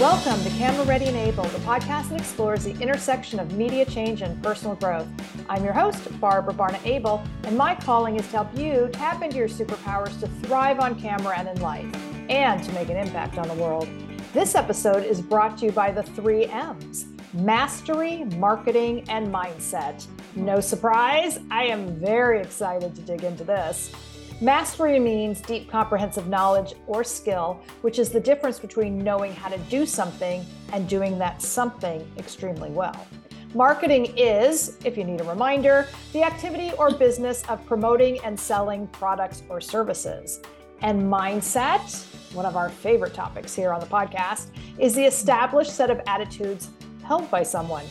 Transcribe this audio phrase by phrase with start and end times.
[0.00, 4.22] Welcome to Camera Ready and Able, the podcast that explores the intersection of media change
[4.22, 5.06] and personal growth.
[5.46, 9.36] I'm your host, Barbara Barna Abel, and my calling is to help you tap into
[9.36, 11.84] your superpowers to thrive on camera and in life,
[12.30, 13.90] and to make an impact on the world.
[14.32, 17.04] This episode is brought to you by the three M's
[17.34, 20.06] mastery, marketing, and mindset.
[20.34, 23.92] No surprise, I am very excited to dig into this.
[24.42, 29.58] Mastery means deep comprehensive knowledge or skill, which is the difference between knowing how to
[29.68, 33.06] do something and doing that something extremely well.
[33.52, 38.86] Marketing is, if you need a reminder, the activity or business of promoting and selling
[38.86, 40.40] products or services.
[40.80, 45.90] And mindset, one of our favorite topics here on the podcast, is the established set
[45.90, 46.70] of attitudes
[47.02, 47.84] held by someone.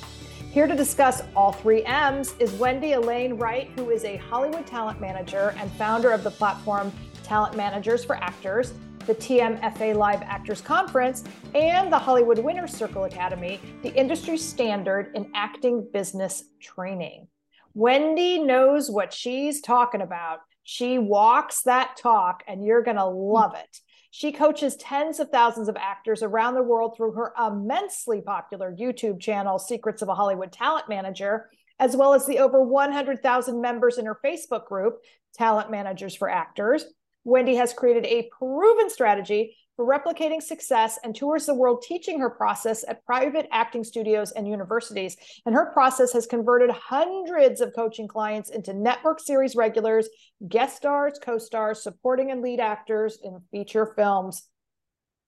[0.52, 5.00] Here to discuss all three M's is Wendy Alane Wright, who is a Hollywood talent
[5.00, 8.74] manager and founder of the platform Talent Managers for Actors,
[9.06, 11.24] the TMFA Live Actors Conference,
[11.54, 17.28] and the Hollywood Winners Circle Academy, the industry standard in acting business training.
[17.76, 20.40] Wendy knows what she's talking about.
[20.64, 23.80] She walks that talk, and you're going to love it.
[24.12, 29.20] She coaches tens of thousands of actors around the world through her immensely popular YouTube
[29.20, 34.06] channel, Secrets of a Hollywood Talent Manager, as well as the over 100,000 members in
[34.06, 34.98] her Facebook group,
[35.36, 36.86] Talent Managers for Actors.
[37.24, 42.30] Wendy has created a proven strategy for replicating success and tours the world teaching her
[42.30, 45.16] process at private acting studios and universities.
[45.46, 50.10] And her process has converted hundreds of coaching clients into network series regulars,
[50.50, 54.50] guest stars, co stars, supporting and lead actors in feature films.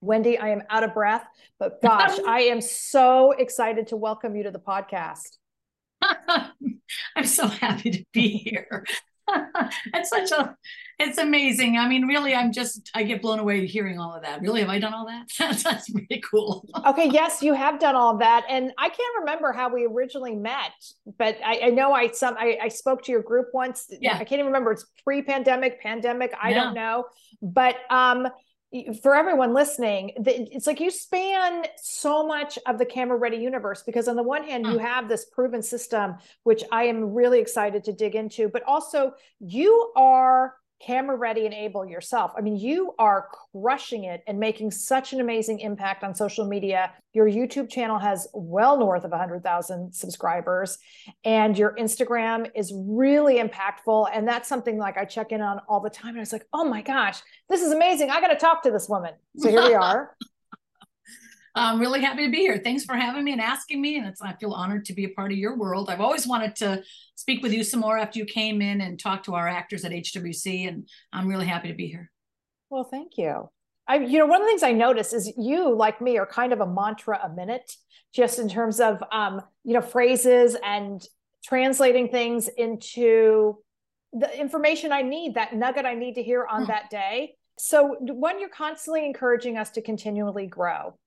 [0.02, 1.24] Wendy, I am out of breath,
[1.58, 5.38] but gosh, I am so excited to welcome you to the podcast.
[7.16, 8.86] I'm so happy to be here.
[9.94, 10.58] it's such a
[11.02, 11.78] it's amazing.
[11.78, 14.42] I mean really i'm just i get blown away hearing all of that.
[14.42, 15.28] Really have i done all that?
[15.64, 16.68] That's pretty cool.
[16.86, 20.72] Okay yes you have done all that and i can't remember how we originally met
[21.18, 23.88] but i, I know i some I, I, spoke to your group once.
[24.00, 24.14] Yeah.
[24.16, 26.64] I can't even remember it's pre-pandemic pandemic i yeah.
[26.64, 27.06] don't know
[27.42, 28.28] but um
[29.02, 34.08] for everyone listening, it's like you span so much of the camera ready universe because,
[34.08, 37.92] on the one hand, you have this proven system, which I am really excited to
[37.92, 39.12] dig into, but also
[39.42, 40.56] you are
[40.86, 42.32] camera ready and able yourself.
[42.38, 46.92] I mean, you are crushing it and making such an amazing impact on social media.
[47.14, 50.78] Your YouTube channel has well north of 100,000 subscribers,
[51.24, 54.10] and your Instagram is really impactful.
[54.14, 56.10] And that's something like I check in on all the time.
[56.10, 58.10] And I was like, oh my gosh, this is amazing.
[58.10, 59.14] I got to talk to this woman.
[59.38, 60.16] So here we are.
[61.54, 62.60] I'm really happy to be here.
[62.64, 63.98] Thanks for having me and asking me.
[63.98, 65.90] And it's I feel honored to be a part of your world.
[65.90, 66.84] I've always wanted to
[67.16, 69.92] speak with you some more after you came in and talk to our actors at
[69.92, 70.68] HWC.
[70.68, 72.10] And I'm really happy to be here.
[72.70, 73.50] Well, thank you.
[73.88, 76.54] I, you know, one of the things I notice is you, like me, are kind
[76.54, 77.76] of a mantra a minute,
[78.14, 81.06] just in terms of, um, you know, phrases and
[81.44, 83.58] translating things into
[84.14, 86.68] the information I need, that nugget I need to hear on hmm.
[86.68, 87.36] that day.
[87.58, 90.98] So, one, you're constantly encouraging us to continually grow.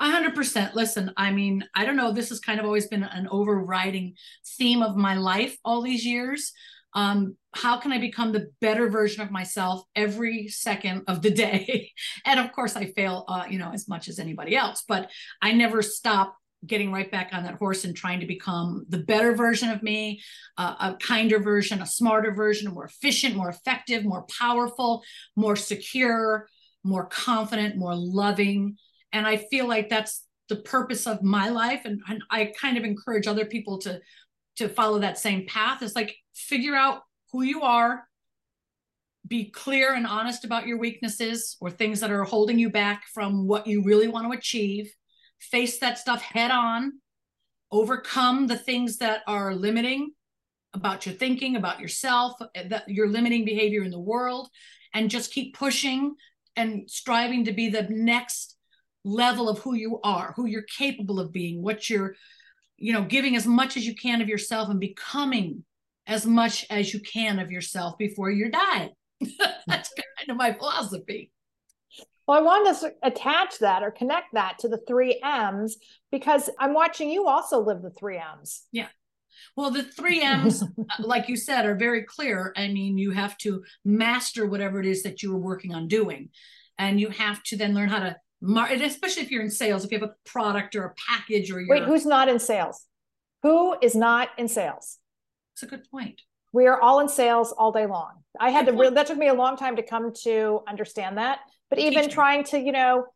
[0.00, 0.74] 100%.
[0.74, 2.12] Listen, I mean, I don't know.
[2.12, 4.14] This has kind of always been an overriding
[4.58, 6.52] theme of my life all these years.
[6.94, 11.92] Um, how can I become the better version of myself every second of the day?
[12.24, 15.10] and of course, I fail, uh, you know, as much as anybody else, but
[15.42, 19.34] I never stop getting right back on that horse and trying to become the better
[19.34, 20.22] version of me,
[20.56, 25.02] uh, a kinder version, a smarter version, more efficient, more effective, more powerful,
[25.36, 26.48] more secure,
[26.82, 28.76] more confident, more loving
[29.12, 31.82] and i feel like that's the purpose of my life.
[31.84, 34.00] And, and i kind of encourage other people to
[34.56, 35.82] to follow that same path.
[35.82, 38.04] It's like figure out who you are.
[39.26, 43.46] Be clear and honest about your weaknesses or things that are holding you back from
[43.46, 44.90] what you really want to achieve.
[45.40, 46.92] Face that stuff head on.
[47.70, 50.12] Overcome the things that are limiting
[50.72, 54.48] about your thinking about yourself that your limiting behavior in the world
[54.94, 56.14] and just keep pushing
[56.54, 58.55] and striving to be the next
[59.06, 62.16] level of who you are, who you're capable of being, what you're,
[62.76, 65.64] you know, giving as much as you can of yourself and becoming
[66.06, 68.90] as much as you can of yourself before you die.
[69.66, 71.30] That's kind of my philosophy.
[72.26, 75.76] Well, I wanted to attach that or connect that to the three M's
[76.10, 78.64] because I'm watching you also live the three M's.
[78.72, 78.88] Yeah.
[79.56, 80.66] Well, the three M's, uh,
[80.98, 82.52] like you said, are very clear.
[82.56, 86.30] I mean, you have to master whatever it is that you were working on doing.
[86.78, 89.98] And you have to then learn how to especially if you're in sales, if you
[89.98, 92.84] have a product or a package or wait, who's not in sales?
[93.42, 94.98] Who is not in sales?
[95.54, 96.20] It's a good point.
[96.52, 98.22] We are all in sales all day long.
[98.38, 101.18] I had good to really, that took me a long time to come to understand
[101.18, 101.40] that.
[101.70, 103.06] But even trying to, you know,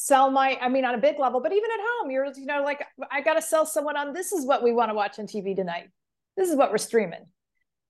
[0.00, 2.62] sell my i mean on a big level but even at home you're you know
[2.62, 5.26] like i got to sell someone on this is what we want to watch on
[5.26, 5.88] tv tonight
[6.36, 7.26] this is what we're streaming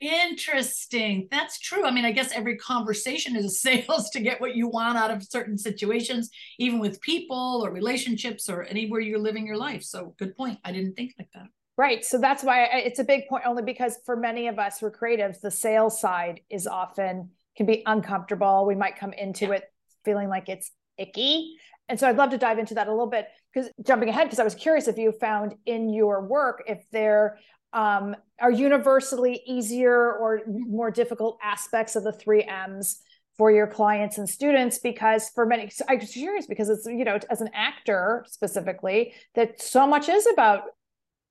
[0.00, 1.28] interesting.
[1.30, 1.84] That's true.
[1.84, 5.10] I mean i guess every conversation is a sales to get what you want out
[5.10, 9.82] of certain situations even with people or relationships or anywhere you're living your life.
[9.82, 10.58] So good point.
[10.64, 11.46] I didn't think like that.
[11.76, 12.04] Right.
[12.04, 15.40] So that's why it's a big point only because for many of us we're creatives
[15.40, 18.66] the sales side is often can be uncomfortable.
[18.66, 19.54] We might come into yeah.
[19.54, 19.64] it
[20.04, 21.56] feeling like it's icky.
[21.88, 24.38] And so I'd love to dive into that a little bit because jumping ahead, because
[24.38, 27.38] I was curious if you found in your work if there
[27.78, 33.00] um, are universally easier or more difficult aspects of the three M's
[33.36, 37.40] for your clients and students because for many I'm curious because it's you know as
[37.40, 40.62] an actor specifically that so much is about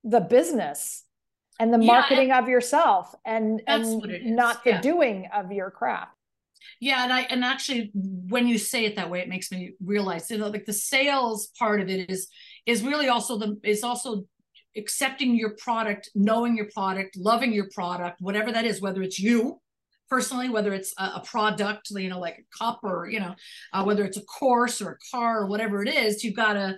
[0.04, 1.04] the business
[1.60, 4.80] and the yeah, marketing and of yourself and and not the yeah.
[4.80, 6.12] doing of your craft
[6.80, 10.30] yeah, and I and actually when you say it that way, it makes me realize,
[10.30, 12.28] you know, like the sales part of it is
[12.66, 14.24] is really also the is also
[14.76, 19.60] accepting your product, knowing your product, loving your product, whatever that is, whether it's you
[20.08, 23.34] personally, whether it's a, a product, you know, like a cup or you know,
[23.72, 26.76] uh, whether it's a course or a car or whatever it is, you've got to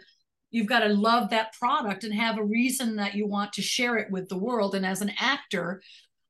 [0.50, 3.96] you've got to love that product and have a reason that you want to share
[3.96, 4.74] it with the world.
[4.74, 5.80] And as an actor,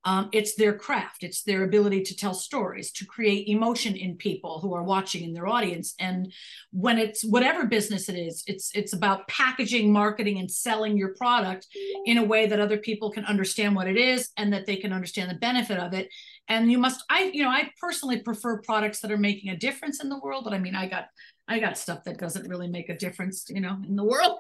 [0.05, 1.23] um, it's their craft.
[1.23, 5.35] It's their ability to tell stories to create emotion in people who are watching in
[5.35, 5.95] their audience.
[5.99, 6.33] And
[6.73, 11.67] when it's whatever business it is it's it's about packaging marketing and selling your product
[12.07, 14.93] in a way that other people can understand what it is and that they can
[14.93, 16.09] understand the benefit of it.
[16.49, 20.03] And you must i you know i personally prefer products that are making a difference
[20.03, 21.07] in the world but i mean i got
[21.47, 24.39] i got stuff that doesn't really make a difference you know in the world.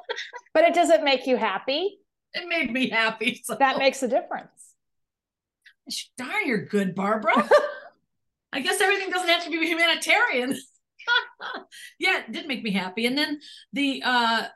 [0.53, 1.99] But it doesn't make you happy.
[2.35, 3.55] It made me happy so.
[3.57, 4.60] that makes a difference
[6.17, 7.49] darn, you're good, Barbara.
[8.53, 10.57] I guess everything doesn't have to be humanitarian.
[11.99, 13.07] yeah, it did make me happy.
[13.07, 13.41] And then
[13.73, 14.47] the uh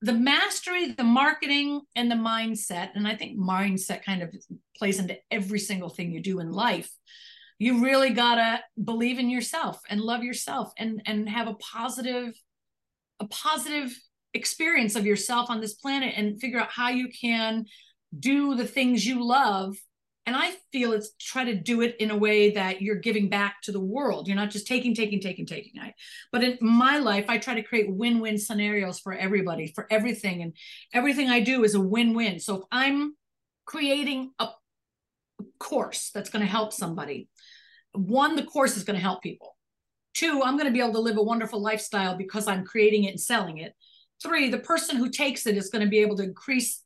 [0.00, 4.32] the mastery, the marketing, and the mindset, and I think mindset kind of
[4.76, 6.88] plays into every single thing you do in life.
[7.58, 12.32] You really gotta believe in yourself and love yourself and and have a positive,
[13.18, 13.98] a positive
[14.34, 17.64] experience of yourself on this planet and figure out how you can
[18.16, 19.76] do the things you love
[20.28, 23.62] and I feel it's try to do it in a way that you're giving back
[23.62, 24.28] to the world.
[24.28, 25.80] You're not just taking, taking, taking, taking.
[25.80, 25.94] I,
[26.30, 30.52] but in my life, I try to create win-win scenarios for everybody, for everything, and
[30.92, 32.40] everything I do is a win-win.
[32.40, 33.16] So if I'm
[33.64, 34.48] creating a
[35.58, 37.30] course that's going to help somebody,
[37.92, 39.56] one, the course is going to help people.
[40.12, 43.12] Two, I'm going to be able to live a wonderful lifestyle because I'm creating it
[43.12, 43.72] and selling it.
[44.22, 46.82] Three, the person who takes it is going to be able to increase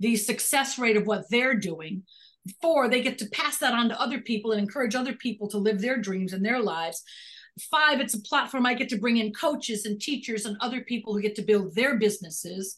[0.00, 2.04] the success rate of what they're doing
[2.62, 5.58] Four, they get to pass that on to other people and encourage other people to
[5.58, 7.02] live their dreams and their lives.
[7.70, 11.14] Five, it's a platform I get to bring in coaches and teachers and other people
[11.14, 12.76] who get to build their businesses.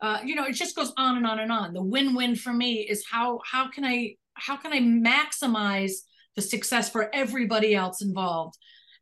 [0.00, 1.72] Uh, you know, it just goes on and on and on.
[1.72, 5.92] The win-win for me is how how can I how can I maximize
[6.36, 8.56] the success for everybody else involved?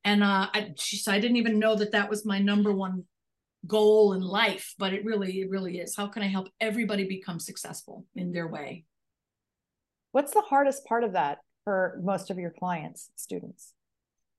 [0.05, 3.05] And uh, I, geez, I didn't even know that that was my number one
[3.67, 5.97] goal in life, but it really it really is.
[5.97, 8.85] How can I help everybody become successful in their way?
[10.13, 13.75] What's the hardest part of that for most of your clients, students?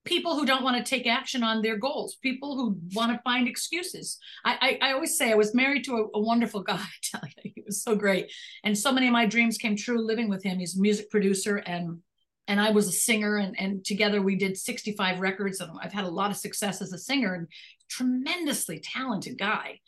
[0.06, 3.48] People who don't want to take action on their goals, people who want to find
[3.48, 4.18] excuses.
[4.44, 6.86] I, I, I always say I was married to a, a wonderful guy.
[7.44, 8.32] He was so great,
[8.64, 10.60] and so many of my dreams came true living with him.
[10.60, 12.00] He's a music producer, and
[12.48, 16.06] and I was a singer, and and together we did 65 records, and I've had
[16.06, 17.48] a lot of success as a singer, and
[17.90, 19.80] tremendously talented guy.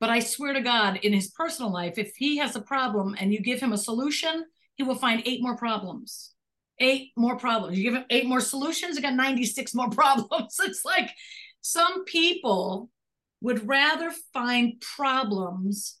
[0.00, 3.32] But I swear to God, in his personal life, if he has a problem and
[3.32, 4.44] you give him a solution,
[4.78, 6.32] he will find eight more problems.
[6.78, 7.76] Eight more problems.
[7.76, 10.56] You give him eight more solutions, you got 96 more problems.
[10.62, 11.10] It's like
[11.60, 12.88] some people
[13.42, 15.98] would rather find problems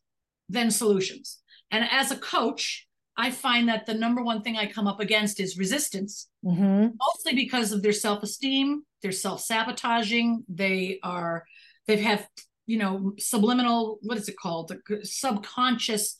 [0.48, 1.40] than solutions.
[1.70, 5.40] And as a coach, I find that the number one thing I come up against
[5.40, 6.88] is resistance, mm-hmm.
[6.96, 11.44] mostly because of their self esteem, they're self sabotaging, they are,
[11.88, 12.28] they have,
[12.66, 14.68] you know, subliminal, what is it called?
[14.68, 16.16] The subconscious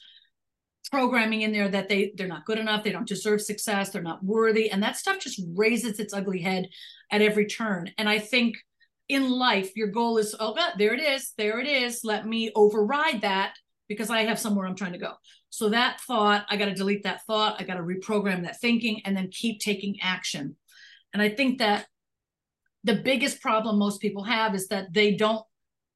[0.90, 4.24] programming in there that they they're not good enough they don't deserve success they're not
[4.24, 6.68] worthy and that stuff just raises its ugly head
[7.10, 7.90] at every turn.
[7.98, 8.56] And i think
[9.08, 12.50] in life your goal is oh god, there it is there it is let me
[12.54, 13.54] override that
[13.88, 15.12] because i have somewhere i'm trying to go.
[15.50, 19.02] So that thought i got to delete that thought i got to reprogram that thinking
[19.04, 20.56] and then keep taking action.
[21.12, 21.86] And i think that
[22.84, 25.44] the biggest problem most people have is that they don't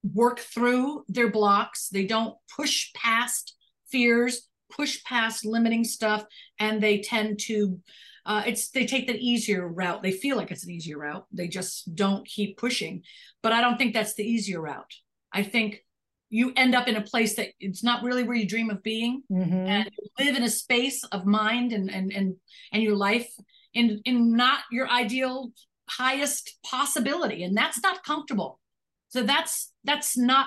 [0.03, 3.55] work through their blocks they don't push past
[3.89, 6.25] fears push past limiting stuff
[6.59, 7.79] and they tend to
[8.25, 10.02] uh, it's they take the easier route.
[10.02, 11.26] They feel like it's an easier route.
[11.33, 13.02] They just don't keep pushing.
[13.43, 14.95] But I don't think that's the easier route.
[15.33, 15.85] I think
[16.31, 19.23] you end up in a place that it's not really where you dream of being,
[19.31, 19.52] Mm-hmm.
[19.52, 22.37] and you live in a space of mind and and and
[22.73, 23.29] and your life
[23.75, 25.52] in in not your ideal
[25.91, 28.61] highest possibility, and that's not comfortable.
[29.09, 30.47] So that's that's not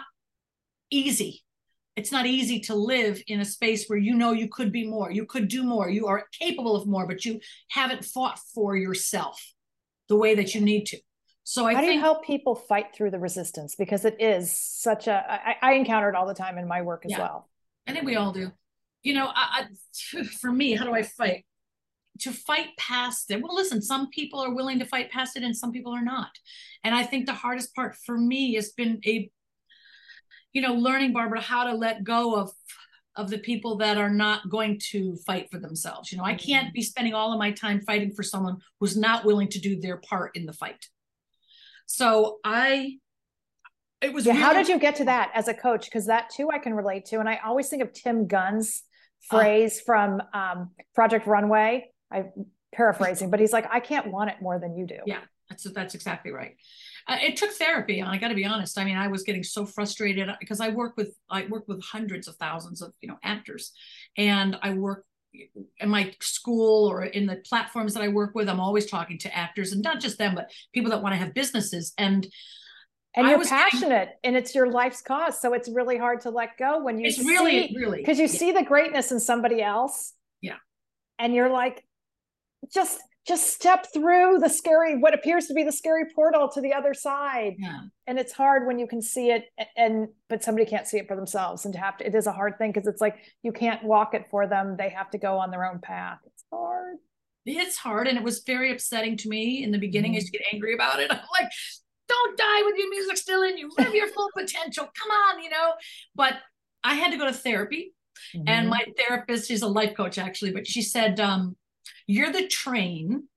[0.90, 1.45] easy
[1.96, 5.12] it's not easy to live in a space where you know you could be more,
[5.12, 9.42] you could do more, you are capable of more, but you haven't fought for yourself
[10.10, 10.98] the way that you need to.
[11.44, 13.76] So I How think do you help people fight through the resistance?
[13.76, 17.06] Because it is such a I, I encounter it all the time in my work
[17.06, 17.20] as Yeah.
[17.20, 17.50] well.
[17.88, 18.52] I think we all do.
[19.04, 19.68] You know, I,
[20.16, 21.46] I, for me, how do I fight?
[22.22, 23.42] To fight past it.
[23.44, 26.32] Well, listen, some people are willing to fight past it and some people are not.
[26.84, 29.30] And I think the hardest part for me has been a,
[30.56, 32.52] you know, learning, Barbara, how to let go of
[33.18, 36.12] of the people that are not going to fight for themselves.
[36.12, 39.24] You know, I can't be spending all of my time fighting for someone who's not
[39.24, 40.88] willing to do their part in the fight.
[41.86, 42.98] So I
[44.02, 45.86] it was Yeah, how did you get to that as a coach?
[45.86, 47.20] Because that too I can relate to.
[47.20, 48.84] And I always think of Tim Gunn's
[49.32, 49.38] Uh.
[49.38, 51.90] phrase from um, Project Runway.
[52.12, 52.32] I'm
[52.74, 55.00] paraphrasing, but he's like, I can't want it more than you do.
[55.06, 55.20] Yeah.
[55.50, 56.56] That's that's exactly right.
[57.08, 58.80] Uh, it took therapy, and I got to be honest.
[58.80, 62.28] I mean, I was getting so frustrated because I work with I work with hundreds
[62.28, 63.72] of thousands of you know actors,
[64.18, 68.50] and I work in my school or in the platforms that I work with.
[68.50, 71.34] I'm always talking to actors, and not just them, but people that want to have
[71.34, 71.94] businesses.
[71.98, 72.26] And
[73.16, 75.40] And I you're passionate and it's your life's cause.
[75.40, 78.40] So it's really hard to let go when you it's really, really because you yeah.
[78.40, 80.14] see the greatness in somebody else.
[80.42, 80.58] Yeah.
[81.18, 81.84] And you're like,
[82.74, 86.74] just just step through the scary, what appears to be the scary portal to the
[86.74, 87.56] other side.
[87.58, 87.80] Yeah.
[88.06, 91.16] And it's hard when you can see it and but somebody can't see it for
[91.16, 93.84] themselves and to have to it is a hard thing because it's like you can't
[93.84, 94.76] walk it for them.
[94.78, 96.20] They have to go on their own path.
[96.26, 96.98] It's hard.
[97.48, 100.16] it's hard and it was very upsetting to me in the beginning Mhm.
[100.16, 101.12] I used to get angry about it.
[101.12, 101.52] I'm like,
[102.08, 103.72] don't die with your music still in you.
[103.80, 104.88] Live your full potential.
[105.02, 105.74] Come on, you know.
[106.14, 106.34] But
[106.84, 107.94] I had to go to therapy.
[108.48, 108.70] And Mhm.
[108.70, 111.56] my therapist, she's a life coach actually, but she said, um,
[112.08, 113.28] you're the train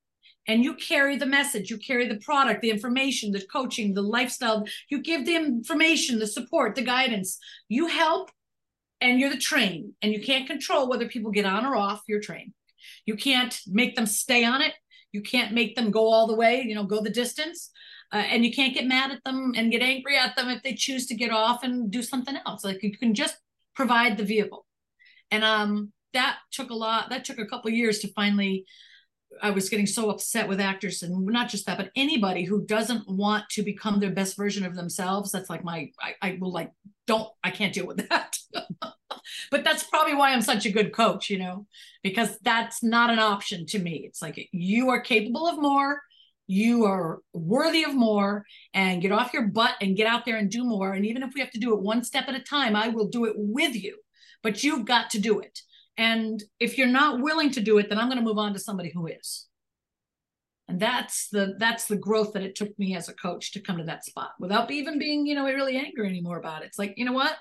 [0.46, 4.64] and you carry the message, you carry the product, the information, the coaching, the lifestyle,
[4.88, 7.38] you give the information, the support, the guidance.
[7.68, 8.30] You help
[9.00, 12.20] and you're the train and you can't control whether people get on or off your
[12.20, 12.54] train.
[13.04, 14.72] You can't make them stay on it.
[15.12, 17.70] You can't make them go all the way, you know, go the distance.
[18.10, 20.72] Uh, and you can't get mad at them and get angry at them if they
[20.72, 22.64] choose to get off and do something else.
[22.64, 23.36] Like you can just
[23.74, 24.64] provide the vehicle.
[25.30, 28.64] And um, that took a lot, that took a couple years to finally,
[29.42, 33.08] I was getting so upset with actors and not just that, but anybody who doesn't
[33.08, 35.30] want to become their best version of themselves.
[35.30, 36.72] That's like my, I, I will like,
[37.06, 38.38] don't, I can't deal with that.
[39.50, 41.66] but that's probably why I'm such a good coach, you know,
[42.02, 44.04] because that's not an option to me.
[44.06, 46.00] It's like you are capable of more,
[46.46, 50.50] you are worthy of more, and get off your butt and get out there and
[50.50, 50.92] do more.
[50.92, 53.08] And even if we have to do it one step at a time, I will
[53.08, 53.98] do it with you,
[54.42, 55.60] but you've got to do it.
[55.98, 58.58] And if you're not willing to do it, then I'm going to move on to
[58.58, 59.46] somebody who is.
[60.68, 63.78] And that's the that's the growth that it took me as a coach to come
[63.78, 66.66] to that spot without even being, you know, really angry anymore about it.
[66.66, 67.36] It's like, you know what?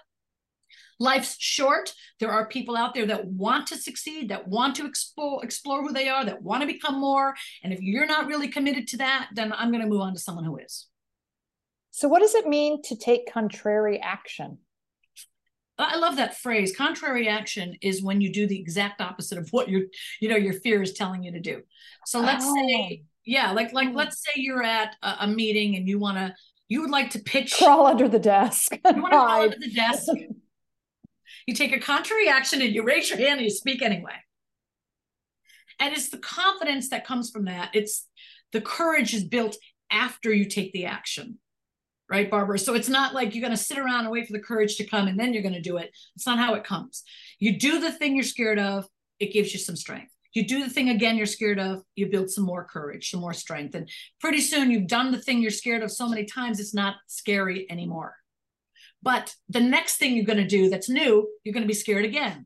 [1.00, 5.46] life's short there are people out there that want to succeed that want to explore
[5.46, 8.88] explore who they are that want to become more and if you're not really committed
[8.88, 10.88] to that then i'm going to move on to someone who is
[11.98, 14.60] So what does it mean to take contrary action?
[15.78, 16.76] I love that phrase.
[16.76, 19.84] Contrary action is when you do the exact opposite of what your
[20.20, 21.62] you know your fear is telling you to do.
[22.06, 23.06] So let's say oh.
[23.26, 23.94] yeah like like Oh.
[23.94, 26.36] let's say you're at a, a meeting and you want to
[26.68, 28.74] you would like to pitch crawl under the desk.
[28.74, 30.08] you want to crawl under the desk.
[31.46, 34.16] You take a contrary action and you raise your hand and you speak anyway.
[35.80, 37.70] And it's the confidence that comes from that.
[37.74, 38.06] It's
[38.52, 39.56] the courage is built
[39.90, 41.40] after you take the action
[42.10, 42.60] right barbara?
[42.60, 44.88] So it's not like you're going to sit around and wait for the courage to
[44.88, 45.92] come and then you're going to do it.
[46.16, 47.04] It's not how it comes.
[47.40, 48.86] You do the thing you're scared of
[49.20, 50.12] it gives you some strength.
[50.34, 53.34] You do the thing again you're scared of you build some more courage some more
[53.34, 53.74] strength.
[53.74, 56.96] And pretty soon you've done the thing you're scared of so many times it's not
[57.08, 58.16] scary anymore.
[59.02, 62.06] But the next thing you're going to do that's new, you're going to be scared
[62.06, 62.46] again.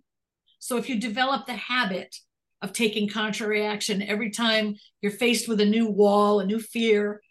[0.59, 2.15] So if you develop the habit
[2.61, 7.21] of taking contrary action every time you're faced with a new wall, a new fear,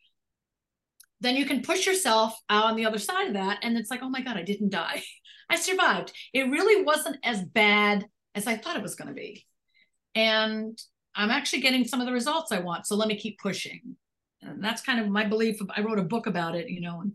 [1.20, 3.58] then you can push yourself out on the other side of that.
[3.62, 5.02] And it's like, oh my God, I didn't die.
[5.50, 6.12] I survived.
[6.32, 9.44] It really wasn't as bad as I thought it was going to be.
[10.14, 10.78] And
[11.14, 12.86] I'm actually getting some of the results I want.
[12.86, 13.96] So let me keep pushing.
[14.42, 15.58] And that's kind of my belief.
[15.76, 17.12] I wrote a book about it, you know, and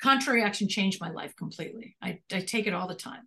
[0.00, 1.96] contrary action changed my life completely.
[2.00, 3.22] I, I take it all the time.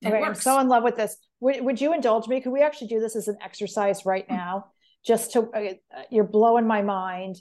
[0.00, 0.42] It Okay, I'm works.
[0.42, 1.16] so in love with this.
[1.40, 2.40] Would, would you indulge me?
[2.40, 4.36] Could we actually do this as an exercise right Mm.
[4.36, 4.64] now?
[5.02, 5.72] just to uh,
[6.10, 7.36] you're blowing my mind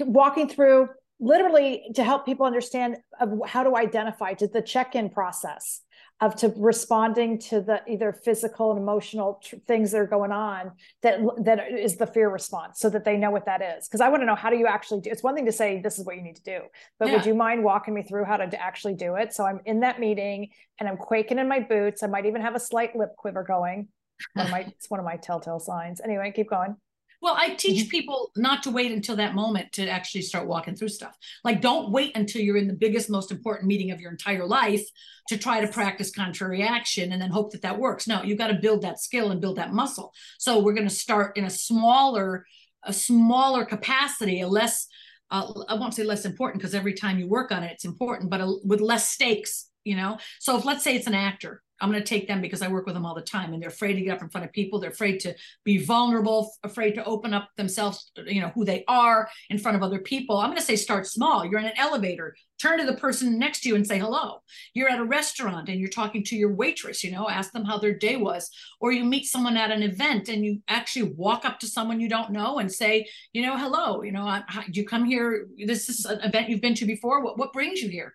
[0.00, 0.88] walking through
[1.20, 5.80] literally to help people understand of how to identify to the check-in process
[6.20, 10.70] of to responding to the either physical and emotional tr- things that are going on
[11.02, 13.88] that that is the fear response so that they know what that is.
[13.88, 15.80] Because i want to know how do you actually do it's one thing to say
[15.80, 16.60] this is what you need to do
[16.98, 17.16] but yeah.
[17.16, 19.32] would you mind walking me through how to actually do it?
[19.34, 22.02] So i'm in that meeting and i'm quaking in my boots.
[22.02, 23.88] I might even have a slight lip quiver going.
[24.34, 26.00] One of my, it's one of my telltale signs.
[26.00, 26.76] Anyway keep going
[27.24, 27.88] well, I teach mm-hmm.
[27.88, 31.16] people not to wait until that moment to actually start walking through stuff.
[31.42, 34.86] Like, don't wait until you're in the biggest, most important meeting of your entire life
[35.28, 38.06] to try to practice contrary action and then hope that that works.
[38.06, 40.12] No, you've got to build that skill and build that muscle.
[40.36, 42.44] So we're going to start in a smaller,
[42.82, 44.86] a smaller capacity, a less,
[45.30, 48.28] uh, I won't say less important because every time you work on it, it's important,
[48.28, 49.70] but a, with less stakes.
[49.84, 52.62] You know, so if let's say it's an actor, I'm going to take them because
[52.62, 54.46] I work with them all the time and they're afraid to get up in front
[54.46, 54.78] of people.
[54.78, 59.28] They're afraid to be vulnerable, afraid to open up themselves, you know, who they are
[59.50, 60.38] in front of other people.
[60.38, 61.44] I'm going to say start small.
[61.44, 64.38] You're in an elevator, turn to the person next to you and say hello.
[64.72, 67.78] You're at a restaurant and you're talking to your waitress, you know, ask them how
[67.78, 68.50] their day was.
[68.80, 72.08] Or you meet someone at an event and you actually walk up to someone you
[72.08, 76.04] don't know and say, you know, hello, you know, do you come here, this is
[76.04, 77.22] an event you've been to before.
[77.22, 78.14] What, what brings you here?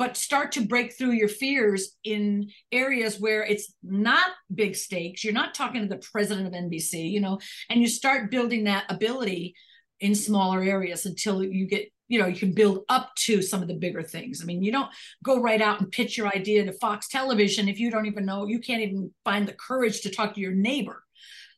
[0.00, 5.22] But start to break through your fears in areas where it's not big stakes.
[5.22, 7.38] You're not talking to the president of NBC, you know,
[7.68, 9.54] and you start building that ability
[10.00, 13.68] in smaller areas until you get you know you can build up to some of
[13.68, 14.40] the bigger things.
[14.42, 14.88] I mean you don't
[15.22, 18.46] go right out and pitch your idea to fox television if you don't even know
[18.46, 21.04] you can't even find the courage to talk to your neighbor.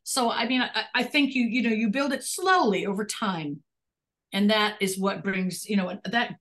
[0.02, 3.62] So i mean i, I think you you know you build it slowly over time.
[4.34, 6.34] And that is what brings you know that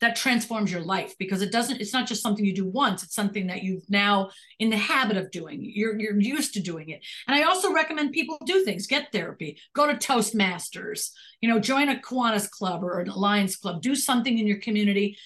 [0.00, 3.14] that transforms your life because it doesn't it's not just something you do once it's
[3.14, 7.00] something that you've now in the habit of doing you're you're used to doing it.
[7.26, 11.10] And i also recommend people do things get therapy go to toastmasters
[11.40, 15.16] you know join a kiwanis club or an alliance club do something in your community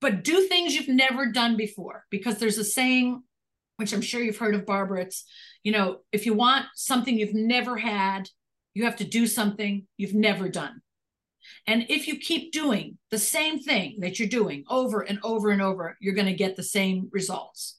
[0.00, 3.22] but do things you've never done before because there's a saying
[3.78, 5.24] which i'm sure you've heard of barbara it's
[5.64, 8.28] you know if you want something you've never had
[8.74, 10.82] you have to do something you've never done
[11.66, 15.62] and if you keep doing the same thing that you're doing over and over and
[15.62, 17.78] over, you're going to get the same results.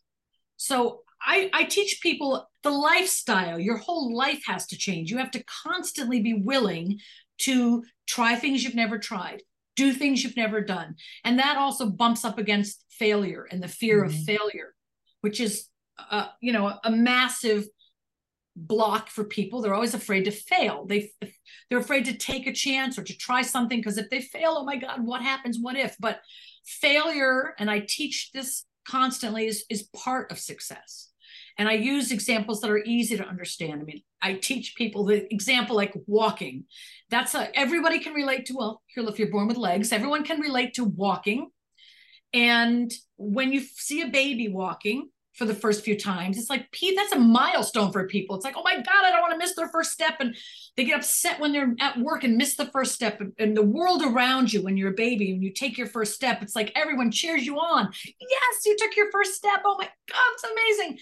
[0.58, 5.12] So I, I teach people the lifestyle, your whole life has to change.
[5.12, 6.99] You have to constantly be willing
[7.39, 9.41] to try things you've never tried,
[9.75, 10.95] do things you've never done.
[11.23, 14.15] And that also bumps up against failure and the fear mm-hmm.
[14.15, 14.73] of failure,
[15.21, 15.67] which is,
[16.12, 17.65] uh, you know, a massive
[18.58, 19.62] block for people.
[19.62, 20.86] They're always afraid to fail.
[20.86, 21.12] They
[21.70, 24.65] they're afraid to take a chance or to try something because if they fail oh
[24.65, 25.60] my god what happens?
[25.60, 25.96] What if?
[26.00, 26.20] But
[26.65, 31.12] failure and i teach this constantly is is part of success.
[31.60, 33.82] And i use examples that are easy to understand.
[33.82, 36.65] I mean i teach people the example like walking.
[37.10, 39.91] That's a everybody can relate to well here if you're born with legs.
[39.91, 41.50] Everyone can relate to walking.
[42.34, 46.38] And when you see a baby walking for the first few times.
[46.38, 48.36] It's like, Pete, that's a milestone for people.
[48.36, 50.15] It's like, oh my God, I don't want to miss their first step.
[50.19, 50.36] And
[50.76, 53.21] they get upset when they're at work and miss the first step.
[53.38, 56.41] And the world around you, when you're a baby and you take your first step,
[56.41, 57.89] it's like everyone cheers you on.
[58.04, 59.62] Yes, you took your first step.
[59.63, 61.00] Oh my God, it's amazing.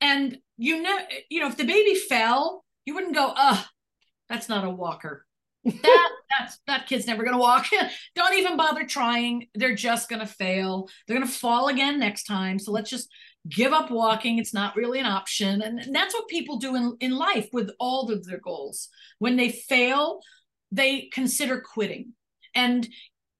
[0.00, 3.60] And you know, you know, if the baby fell, you wouldn't go, uh,
[4.28, 5.26] that's not a walker.
[5.64, 7.66] that that's that kid's never going to walk.
[8.14, 9.48] Don't even bother trying.
[9.54, 10.88] They're just going to fail.
[11.06, 12.60] They're going to fall again next time.
[12.60, 13.08] So let's just
[13.48, 14.38] give up walking.
[14.38, 15.62] It's not really an option.
[15.62, 18.88] And, that's what people do in, in life with all of their goals.
[19.18, 20.20] When they fail,
[20.72, 22.12] they consider quitting.
[22.54, 22.88] And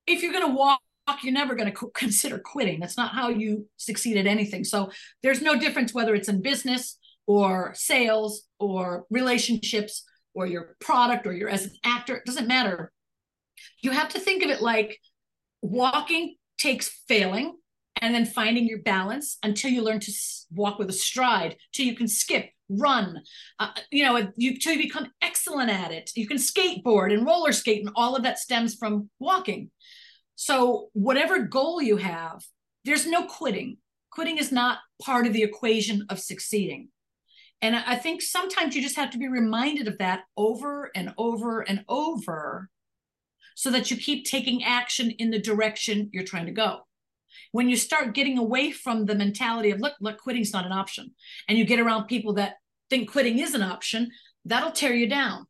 [0.06, 0.80] if you're going to walk,
[1.22, 2.80] you're never going to consider quitting.
[2.80, 4.64] That's not how you succeed at anything.
[4.64, 4.90] So
[5.22, 11.32] there's no difference whether it's in business or sales or relationships or your product or
[11.32, 12.16] you're as an actor.
[12.16, 12.92] It doesn't matter.
[13.80, 14.98] You have to think of it like
[15.62, 17.56] walking takes failing
[18.00, 20.12] and then finding your balance until you learn to
[20.52, 23.20] walk with a stride, till you can skip, run,
[23.58, 26.10] uh, you know, you till you become excellent at it.
[26.14, 29.70] You can skateboard and roller skate, and all of that stems from walking.
[30.34, 32.42] So, whatever goal you have,
[32.84, 33.78] there's no quitting.
[34.10, 36.88] Quitting is not part of the equation of succeeding.
[37.62, 41.60] And I think sometimes you just have to be reminded of that over and over
[41.60, 42.68] and over
[43.54, 46.80] so that you keep taking action in the direction you're trying to go
[47.52, 51.10] when you start getting away from the mentality of look look quitting's not an option
[51.48, 52.54] and you get around people that
[52.90, 54.10] think quitting is an option
[54.44, 55.46] that'll tear you down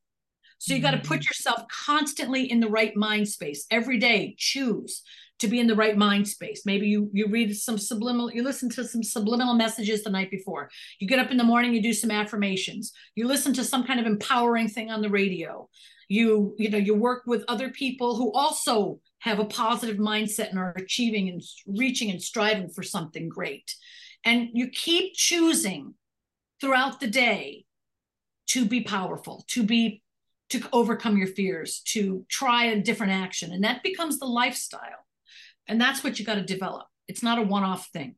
[0.58, 1.28] so you got to put mm-hmm.
[1.28, 5.02] yourself constantly in the right mind space every day choose
[5.40, 6.62] to be in the right mind space.
[6.64, 10.70] Maybe you you read some subliminal, you listen to some subliminal messages the night before.
[11.00, 12.92] You get up in the morning, you do some affirmations.
[13.14, 15.68] You listen to some kind of empowering thing on the radio.
[16.08, 20.58] You you know you work with other people who also have a positive mindset and
[20.58, 23.74] are achieving and reaching and striving for something great.
[24.22, 25.94] And you keep choosing
[26.60, 27.64] throughout the day
[28.48, 30.02] to be powerful, to be
[30.50, 33.50] to overcome your fears, to try a different action.
[33.50, 35.06] And that becomes the lifestyle.
[35.66, 36.86] And that's what you got to develop.
[37.08, 38.16] It's not a one-off thing.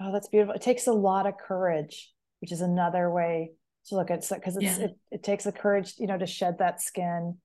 [0.00, 0.54] Oh, that's beautiful.
[0.54, 3.50] It takes a lot of courage, which is another way
[3.86, 4.84] to look at it because it's yeah.
[4.84, 7.38] it, it takes the courage, you know, to shed that skin.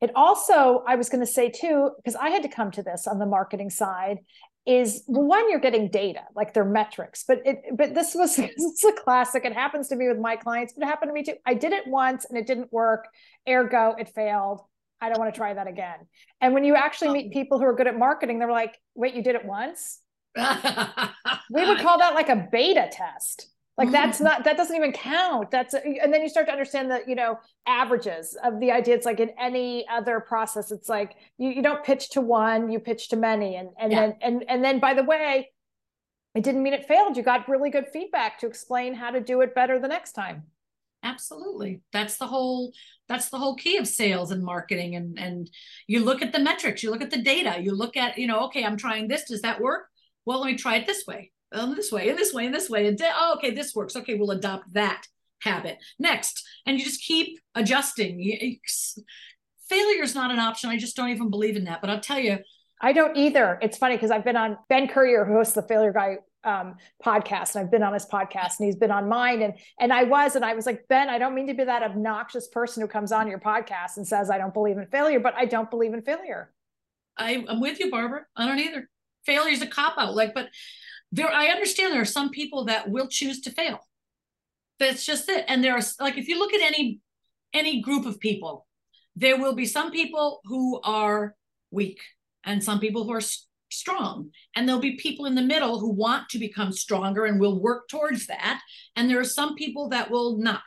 [0.00, 3.06] It also, I was going to say too, because I had to come to this
[3.06, 4.18] on the marketing side,
[4.68, 8.84] is well, one you're getting data like their metrics but it but this was it's
[8.84, 9.44] a classic.
[9.46, 11.34] It happens to me with my clients but it happened to me too.
[11.46, 13.08] I did it once and it didn't work.
[13.48, 14.60] Ergo it failed.
[15.00, 16.00] I don't want to try that again.
[16.40, 17.32] And when you actually meet oh.
[17.32, 20.00] people who are good at marketing they're like wait you did it once?
[21.50, 24.24] We would call that like a beta test like that's mm-hmm.
[24.24, 25.52] not that doesn't even count.
[25.52, 28.96] That's and then you start to understand the you know averages of the idea.
[28.96, 32.80] It's like in any other process it's like you, you don't pitch to one you
[32.80, 33.54] pitch to many.
[33.54, 34.00] And and yeah.
[34.00, 35.50] then and and then by the way
[36.34, 37.16] it didn't mean it failed.
[37.16, 40.42] You got really good feedback to explain how to do it better the next time.
[41.04, 41.80] Absolutely.
[41.92, 42.72] That's the whole
[43.08, 44.96] that's the whole key of sales and marketing.
[44.96, 45.48] And and
[45.86, 48.46] you look at the metrics you look at the data you look at you know
[48.46, 49.28] okay i'm trying this.
[49.28, 49.86] Does that work?
[50.24, 52.68] Well let me try it this way um, this way and this way and this
[52.68, 53.96] way and oh, okay this works.
[53.96, 55.06] Okay we'll adopt that
[55.42, 55.78] habit.
[55.98, 58.58] Next and you just keep adjusting.
[59.68, 60.70] Failure is not an option.
[60.70, 62.38] I just don't even believe in that but i'll tell you.
[62.80, 63.58] I don't either.
[63.60, 67.54] It's funny because i've been on ben courier who hosts the failure guy um, podcast
[67.54, 70.36] and I've been on his podcast and he's been on mine and and I was
[70.36, 73.12] and I was like Ben I don't mean to be that obnoxious person who comes
[73.12, 76.02] on your podcast and says I don't believe in failure but I don't believe in
[76.02, 76.52] failure.
[77.16, 78.22] I, I'm with you Barbara.
[78.36, 78.88] I don't either.
[79.26, 80.48] Failure is a cop out like but
[81.12, 83.80] there i understand there are some people that will choose to fail.
[84.78, 85.44] That's just it.
[85.48, 87.00] And there are like if you look at any
[87.52, 88.66] any group of people
[89.16, 91.34] there will be some people who are
[91.72, 92.00] weak
[92.44, 93.22] and some people who are
[93.70, 94.30] strong.
[94.54, 97.88] And there'll be people in the middle who want to become stronger and will work
[97.88, 98.60] towards that.
[98.94, 100.62] And there are some people that will not.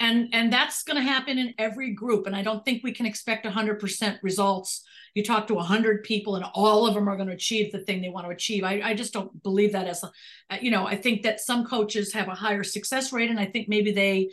[0.00, 2.26] And and that's going to happen in every group.
[2.26, 4.82] And i don't think we can expect 100% results
[5.14, 8.00] you talk to 100 people and all of them are going to achieve the thing
[8.00, 8.64] they want to achieve.
[8.64, 10.10] I, I just don't believe that as a,
[10.50, 13.46] uh, you know i think that some coaches have a higher success rate and i
[13.46, 14.30] think maybe they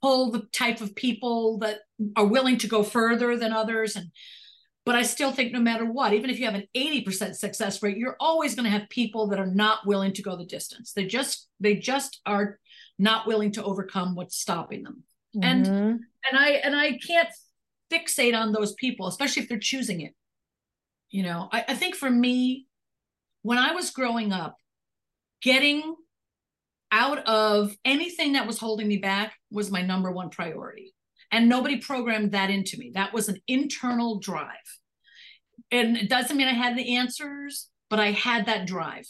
[0.00, 1.80] pull the type of people that
[2.16, 4.10] are willing to go further than others and
[4.84, 7.96] but i still think no matter what even if you have an 80% success rate
[7.96, 10.92] you're always going to have people that are not willing to go the distance.
[10.92, 12.58] They just they just are
[12.98, 15.04] not willing to overcome what's stopping them.
[15.36, 15.44] Mm-hmm.
[15.44, 17.28] and and i and i can't
[17.92, 20.14] fixate on those people especially if they're choosing it.
[21.10, 22.66] You know I, I think for me
[23.42, 24.56] when i was growing up
[25.42, 25.96] getting
[26.92, 30.94] out of anything that was holding me back was my number one priority.
[31.32, 32.92] And nobody programmed that into me.
[32.94, 34.50] That was an internal drive.
[35.70, 39.06] And it doesn't mean i had the answers but i had that drive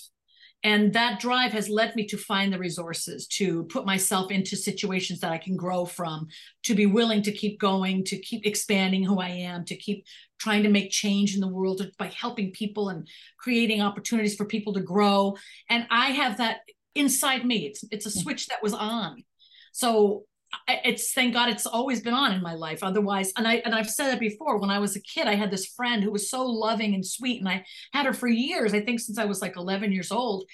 [0.65, 5.21] and that drive has led me to find the resources to put myself into situations
[5.21, 6.27] that i can grow from
[6.63, 10.05] to be willing to keep going to keep expanding who i am to keep
[10.39, 13.07] trying to make change in the world by helping people and
[13.39, 15.37] creating opportunities for people to grow.
[15.71, 16.63] And i have that
[16.95, 17.67] inside me.
[17.67, 19.25] It's it's a switch that was on.
[19.73, 20.25] So
[20.69, 22.83] it's thank god it's always been on in my life.
[22.83, 25.51] Otherwise and i and i've said it before when i was a kid i had
[25.51, 28.81] this friend who was so loving and sweet and i had her for years i
[28.81, 30.45] think since i was like 11 years old.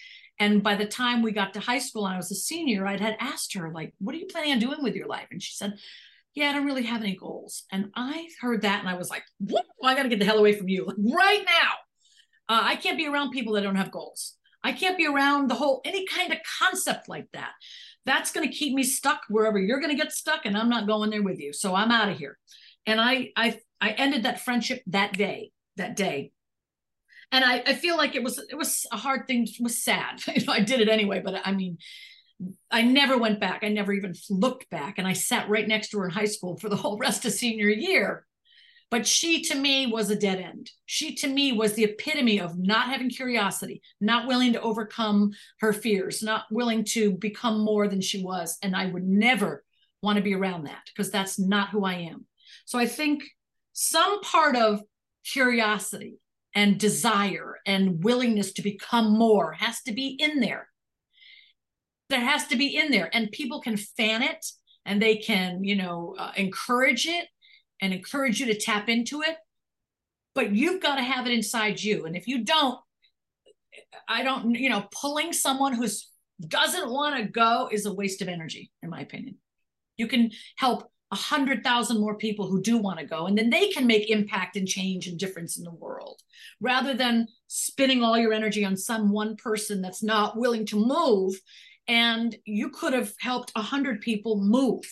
[0.40, 3.00] And by the time we got to high school and i was a senior I'd
[3.00, 5.28] had asked her like what are you planning on doing with your life?
[5.30, 5.78] And she said
[6.34, 7.64] yeah i don't really have any goals.
[7.72, 10.38] And i heard that and i was like well, i got to get the hell
[10.38, 11.70] away from you right now.
[12.48, 14.34] Uh, i can't be around people that don't have goals.
[14.64, 17.52] I can't be around the whole any kind of concept like that
[18.08, 20.86] that's going to keep me stuck wherever you're going to get stuck and i'm not
[20.86, 22.38] going there with you so i'm out of here
[22.86, 26.32] and i i i ended that friendship that day that day
[27.32, 30.20] and i i feel like it was it was a hard thing it was sad
[30.34, 31.78] you know i did it anyway but i mean
[32.70, 33.64] I never went back.
[33.64, 34.98] I never even looked back.
[34.98, 37.32] And I sat right next to her in high school for the whole rest of
[37.32, 38.27] senior year.
[38.90, 40.70] But she to me was a dead end.
[40.86, 45.74] She to me was the epitome of not having curiosity, not willing to overcome her
[45.74, 48.56] fears, not willing to become more than she was.
[48.62, 49.64] And I would never
[50.02, 52.26] want to be around that because that's not who I am.
[52.64, 53.24] So I think
[53.72, 54.82] some part of
[55.24, 56.18] curiosity
[56.54, 60.68] and desire and willingness to become more has to be in there.
[62.08, 64.46] There has to be in there, and people can fan it
[64.86, 67.28] and they can, you know, uh, encourage it
[67.80, 69.36] and encourage you to tap into it.
[70.38, 72.06] but you've got to have it inside you.
[72.06, 72.78] And if you don't,
[74.06, 76.08] I don't, you know, pulling someone who's
[76.46, 79.38] doesn't want to go is a waste of energy, in my opinion.
[79.96, 83.50] You can help a hundred thousand more people who do want to go, and then
[83.50, 86.20] they can make impact and change and difference in the world,
[86.60, 91.34] rather than spinning all your energy on some one person that's not willing to move.
[91.88, 94.84] And you could have helped a hundred people move,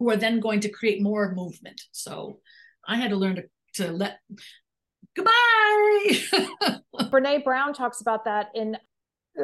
[0.00, 1.80] who are then going to create more movement.
[1.92, 2.40] So
[2.88, 4.18] I had to learn to to let
[5.14, 5.30] goodbye.
[7.10, 8.76] Brene Brown talks about that in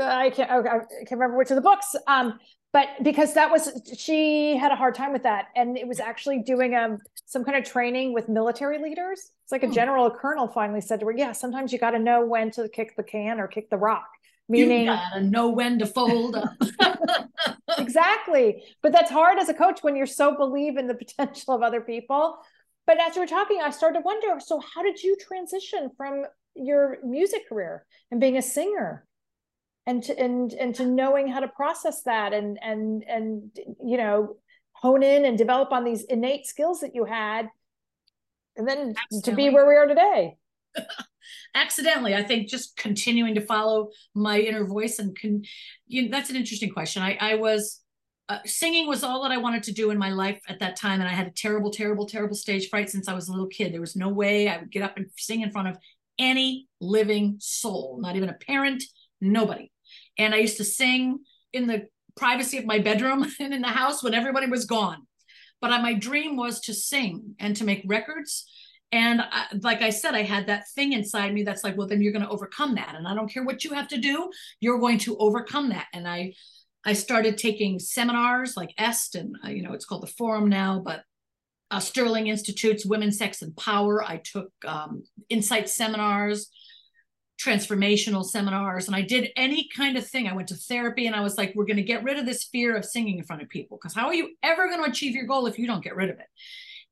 [0.00, 1.94] I can't I can't remember which of the books.
[2.08, 2.40] Um,
[2.72, 6.42] but because that was she had a hard time with that, and it was actually
[6.42, 9.30] doing um some kind of training with military leaders.
[9.44, 9.72] It's like a hmm.
[9.72, 12.68] general, a colonel finally said to her, "Yeah, sometimes you got to know when to
[12.68, 14.08] kick the can or kick the rock."
[14.48, 16.54] Meaning, you gotta know when to fold up.
[17.78, 21.62] exactly, but that's hard as a coach when you're so believe in the potential of
[21.62, 22.38] other people.
[22.86, 24.38] But as you were talking, I started to wonder.
[24.38, 29.04] So, how did you transition from your music career and being a singer
[29.86, 33.50] and to and and to knowing how to process that and and and
[33.84, 34.36] you know
[34.72, 37.48] hone in and develop on these innate skills that you had
[38.56, 40.36] and then to be where we are today
[41.54, 45.42] accidentally i think just continuing to follow my inner voice and can
[45.86, 47.80] you know, that's an interesting question i i was
[48.28, 51.00] uh, singing was all that i wanted to do in my life at that time
[51.00, 53.72] and i had a terrible terrible terrible stage fright since i was a little kid
[53.72, 55.76] there was no way i would get up and sing in front of
[56.18, 58.82] any living soul not even a parent
[59.20, 59.70] nobody
[60.18, 61.20] and I used to sing
[61.52, 61.86] in the
[62.16, 65.06] privacy of my bedroom and in the house when everybody was gone.
[65.60, 68.46] But my dream was to sing and to make records.
[68.92, 72.00] And I, like I said, I had that thing inside me that's like, well, then
[72.00, 72.94] you're going to overcome that.
[72.94, 75.86] And I don't care what you have to do, you're going to overcome that.
[75.92, 76.34] And I,
[76.84, 80.80] I started taking seminars like EST, and uh, you know, it's called the Forum now,
[80.84, 81.02] but
[81.72, 84.04] uh, Sterling Institute's Women, Sex, and Power.
[84.04, 86.48] I took um, insight seminars
[87.40, 90.26] transformational seminars and I did any kind of thing.
[90.26, 92.44] I went to therapy and I was like, we're going to get rid of this
[92.44, 95.14] fear of singing in front of people because how are you ever going to achieve
[95.14, 96.26] your goal if you don't get rid of it?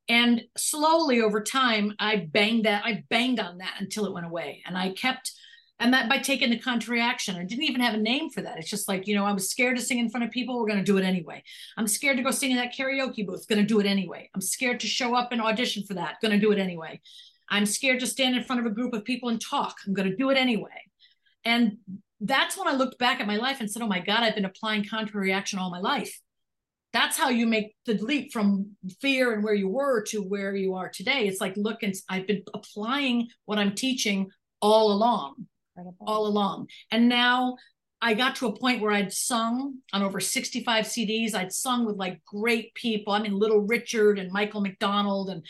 [0.09, 4.63] And slowly over time, I banged that, I banged on that until it went away.
[4.67, 5.33] And I kept,
[5.79, 8.59] and that by taking the contrary action, I didn't even have a name for that.
[8.59, 10.59] It's just like, you know, I was scared to sing in front of people.
[10.59, 11.43] We're going to do it anyway.
[11.77, 13.49] I'm scared to go sing in that karaoke booth.
[13.49, 14.31] Going to do it anyway.
[14.35, 16.21] I'm scared to show up and audition for that.
[16.21, 17.01] Going to do it anyway.
[17.49, 19.77] I'm scared to stand in front of a group of people and talk.
[19.87, 20.71] I'm going to do it anyway.
[21.45, 21.79] And
[22.21, 24.45] that's when I looked back at my life and said, oh my God, I've been
[24.45, 26.21] applying contrary action all my life.
[26.95, 30.75] That's how you make the leap from fear and where you were to where you
[30.75, 31.27] are today.
[31.27, 34.31] It's like, look, and I've been applying what I'm teaching
[34.63, 35.49] all along,
[36.01, 36.69] all along.
[36.93, 37.57] And now
[38.01, 41.35] I got to a point where I'd sung on over 65 CDs.
[41.35, 43.13] I'd sung with like great people.
[43.13, 45.45] I mean, Little Richard and Michael McDonald, and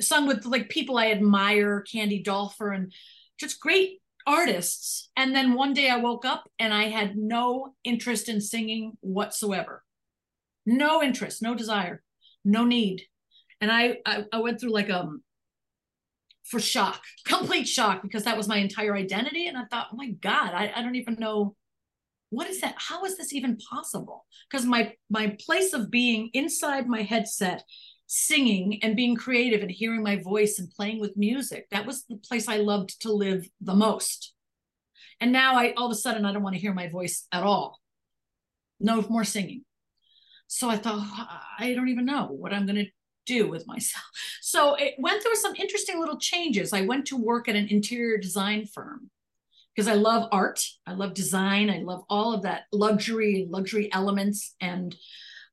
[0.00, 2.92] sung with like people I admire, Candy Dulfer, and
[3.38, 5.08] just great artists.
[5.16, 9.82] And then one day I woke up and I had no interest in singing whatsoever.
[10.66, 12.02] No interest, no desire,
[12.44, 13.02] no need.
[13.60, 15.22] And I, I, I went through like um,
[16.44, 19.46] for shock, complete shock, because that was my entire identity.
[19.46, 21.56] And I thought, oh my God, I, I don't even know
[22.30, 22.76] what is that?
[22.78, 24.24] How is this even possible?
[24.48, 27.64] Because my my place of being inside my headset
[28.06, 32.16] singing and being creative and hearing my voice and playing with music that was the
[32.16, 34.34] place i loved to live the most.
[35.20, 37.42] And now i all of a sudden i don't want to hear my voice at
[37.42, 37.78] all.
[38.78, 39.64] No more singing
[40.52, 41.06] so i thought
[41.58, 42.90] i don't even know what i'm going to
[43.26, 44.04] do with myself
[44.40, 48.18] so it went through some interesting little changes i went to work at an interior
[48.18, 49.10] design firm
[49.74, 54.54] because I love art, I love design, I love all of that luxury luxury elements.
[54.60, 54.94] And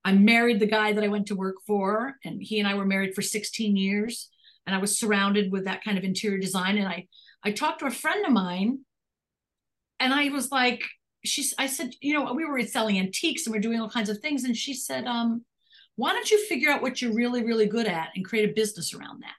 [0.04, 2.86] I married the guy that I went to work for, and he and I were
[2.86, 4.30] married for 16 years.
[4.66, 6.78] And I was surrounded with that kind of interior design.
[6.78, 7.08] And I
[7.44, 8.80] I talked to a friend of mine,
[10.00, 10.82] and I was like,
[11.28, 14.10] she's I said, you know, we were selling antiques and we are doing all kinds
[14.10, 14.44] of things.
[14.44, 15.44] And she said, um,
[15.96, 18.94] why don't you figure out what you're really, really good at and create a business
[18.94, 19.34] around that?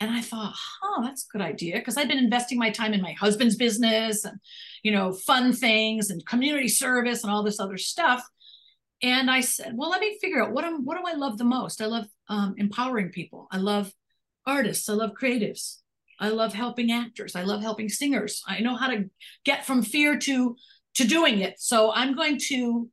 [0.00, 1.76] And I thought, huh, that's a good idea.
[1.76, 4.38] Because I'd been investing my time in my husband's business and,
[4.82, 8.26] you know, fun things and community service and all this other stuff.
[9.02, 11.44] And I said, well, let me figure out what I'm, what do I love the
[11.44, 11.80] most?
[11.80, 13.48] I love um, empowering people.
[13.50, 13.92] I love
[14.46, 14.88] artists.
[14.88, 15.78] I love creatives.
[16.18, 17.36] I love helping actors.
[17.36, 18.42] I love helping singers.
[18.46, 19.10] I know how to
[19.44, 20.56] get from fear to
[20.94, 21.56] to doing it.
[21.58, 22.88] So I'm going to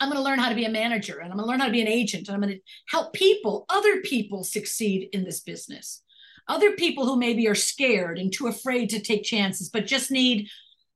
[0.00, 1.66] I'm going to learn how to be a manager and I'm going to learn how
[1.66, 5.40] to be an agent and I'm going to help people, other people succeed in this
[5.40, 6.02] business
[6.50, 10.48] other people who maybe are scared and too afraid to take chances, but just need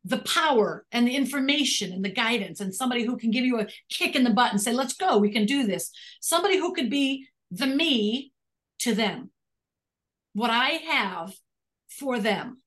[0.04, 3.66] the power and the information and the guidance and somebody who can give you a
[3.88, 5.90] kick in the butt and say, let's go, we can do this.
[6.20, 8.32] Somebody who could be the me
[8.80, 9.30] to them.
[10.34, 11.32] What I have
[11.98, 12.62] for them.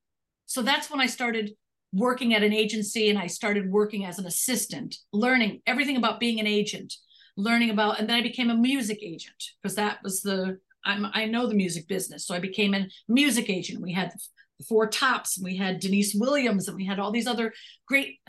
[0.45, 1.51] So that's when I started
[1.93, 6.39] working at an agency and I started working as an assistant, learning everything about being
[6.39, 6.93] an agent,
[7.35, 11.25] learning about, and then I became a music agent because that was the, I'm, I
[11.25, 12.25] know the music business.
[12.25, 13.81] So I became a music agent.
[13.81, 17.27] We had the Four Tops, and we had Deniece Williams, and we had all these
[17.27, 17.53] other
[17.87, 18.19] great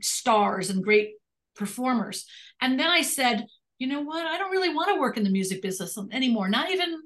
[0.00, 1.12] stars and great
[1.56, 2.26] performers.
[2.60, 3.46] And then I said,
[3.78, 4.26] you know what?
[4.26, 6.48] I don't really want to work in the music business anymore.
[6.48, 7.00] Not even,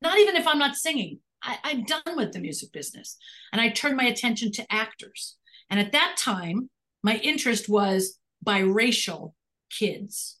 [0.00, 1.18] not even if I'm not singing.
[1.42, 3.16] I, I'm done with the music business.
[3.52, 5.36] And I turned my attention to actors.
[5.70, 6.70] And at that time,
[7.02, 9.32] my interest was biracial
[9.70, 10.38] kids.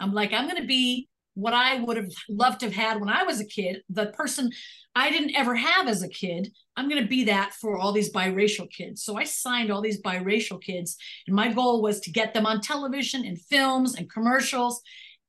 [0.00, 3.08] I'm like, I'm going to be what I would have loved to have had when
[3.08, 4.50] I was a kid, the person
[4.94, 6.52] I didn't ever have as a kid.
[6.76, 9.02] I'm going to be that for all these biracial kids.
[9.02, 10.96] So I signed all these biracial kids,
[11.26, 14.82] and my goal was to get them on television and films and commercials.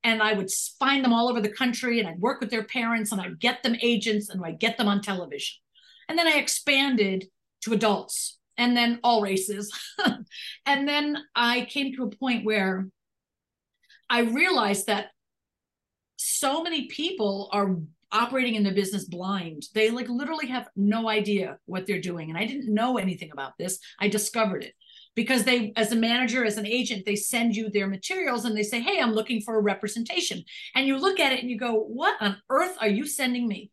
[0.04, 3.12] And I would find them all over the country, and I'd work with their parents,
[3.12, 5.56] and I'd get them agents, and I'd get them on television.
[6.10, 7.26] And then I expanded
[7.62, 9.72] to adults, and then all races.
[10.66, 12.88] and then I came to a point where
[14.10, 15.08] I realized that
[16.18, 17.78] so many people are
[18.12, 19.64] operating in their business blind.
[19.74, 22.30] They like literally have no idea what they're doing.
[22.30, 23.80] And I didn't know anything about this.
[24.00, 24.76] I discovered it
[25.16, 28.64] because they, as a manager, as an agent, they send you their materials and they
[28.64, 30.44] say, Hey, I'm looking for a representation.
[30.76, 33.72] And you look at it and you go, What on earth are you sending me?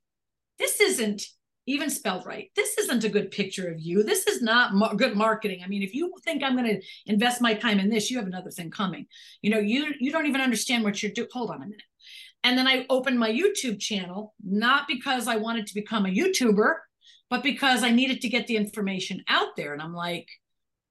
[0.59, 1.22] This isn't
[1.66, 2.50] even spelled right.
[2.57, 4.03] This isn't a good picture of you.
[4.03, 5.61] This is not good marketing.
[5.64, 8.26] I mean, if you think I'm going to invest my time in this, you have
[8.26, 9.07] another thing coming.
[9.42, 11.29] You know, you you don't even understand what you're doing.
[11.33, 11.83] Hold on a minute.
[12.42, 16.74] And then I opened my YouTube channel, not because I wanted to become a YouTuber,
[17.29, 19.74] but because I needed to get the information out there.
[19.74, 20.29] And I'm like,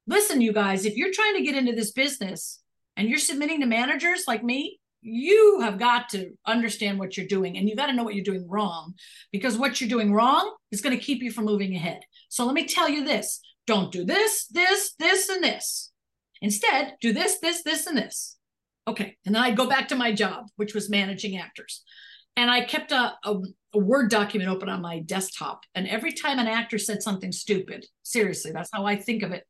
[0.09, 2.61] listen, you guys, if you're trying to get into this business
[2.97, 7.57] and you're submitting to managers like me, you have got to understand what you're doing
[7.57, 8.95] and you got to know what you're doing wrong
[9.31, 12.01] because what you're doing wrong is going to keep you from moving ahead.
[12.27, 15.91] So let me tell you this don't do this, this, this, and this.
[16.41, 18.37] Instead, do this, this, this, and this.
[18.87, 19.15] Okay.
[19.25, 21.83] And then I'd go back to my job, which was managing actors.
[22.35, 23.35] And I kept a, a,
[23.75, 25.65] a, Word document open on my desktop.
[25.75, 29.43] And every time an actor said something stupid, seriously, that's how I think of it.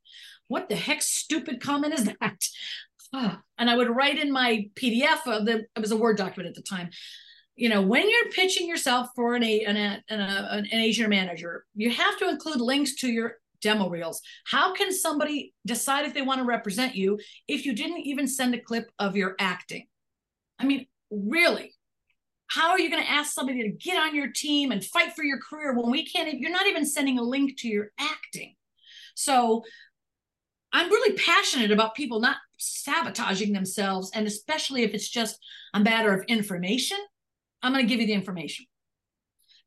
[0.50, 2.44] What the heck stupid comment is that?
[3.14, 6.56] and I would write in my PDF, of the, it was a Word document at
[6.56, 6.90] the time.
[7.56, 9.78] You know, when you're pitching yourself for an, uh, an,
[10.10, 14.22] an, an agent or manager, you have to include links to your demo reels.
[14.46, 18.56] How can somebody decide if they want to represent you if you didn't even send
[18.56, 19.88] a clip of your acting?
[20.58, 21.74] I mean, really?
[22.48, 25.24] How are you going to ask somebody to get on your team and fight for
[25.24, 26.40] your career when we can't?
[26.40, 28.56] You're not even sending a link to your acting.
[29.16, 29.64] So
[30.72, 34.12] I'm really passionate about people not sabotaging themselves.
[34.14, 35.40] And especially if it's just
[35.74, 36.98] a matter of information,
[37.62, 38.66] I'm going to give you the information.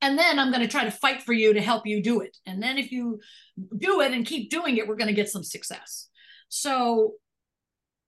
[0.00, 2.36] And then i'm going to try to fight for you to help you do it.
[2.44, 3.20] And then if you
[3.78, 6.08] do it and keep doing it we're going to get some success.
[6.48, 7.14] So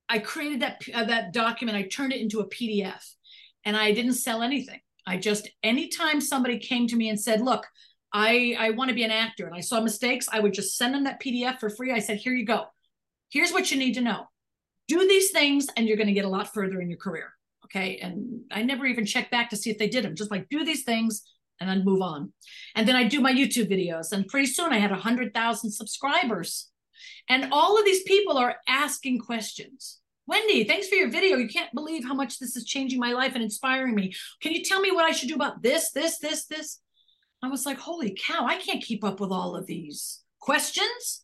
[0.08, 3.02] i created that uh, that document i turned it into a pdf
[3.64, 4.80] and i didn't sell anything.
[5.06, 7.66] I just anytime somebody came to me and said look
[8.12, 10.94] i i want to be an actor and i saw mistakes i would just send
[10.94, 11.92] them that pdf for free.
[11.92, 12.66] I said here you go
[13.34, 14.24] here's what you need to know
[14.88, 17.30] do these things and you're going to get a lot further in your career
[17.64, 20.48] okay and i never even checked back to see if they did them just like
[20.48, 21.22] do these things
[21.60, 22.32] and then move on.
[22.74, 26.70] And then I do my YouTube videos, and pretty soon I had 100,000 subscribers.
[27.28, 30.00] And all of these people are asking questions.
[30.26, 31.36] Wendy, thanks for your video.
[31.36, 34.14] You can't believe how much this is changing my life and inspiring me.
[34.40, 36.80] Can you tell me what I should do about this, this, this, this?
[37.42, 41.23] I was like, holy cow, I can't keep up with all of these questions.